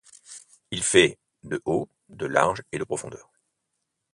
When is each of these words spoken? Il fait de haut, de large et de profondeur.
Il 0.71 0.81
fait 0.81 1.19
de 1.43 1.61
haut, 1.65 1.87
de 2.09 2.25
large 2.25 2.63
et 2.71 2.79
de 2.79 2.83
profondeur. 2.83 3.29